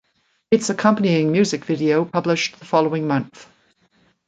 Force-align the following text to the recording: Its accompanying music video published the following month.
Its 0.49 0.67
accompanying 0.71 1.31
music 1.31 1.63
video 1.63 2.05
published 2.05 2.57
the 2.57 2.65
following 2.65 3.07
month. 3.07 3.45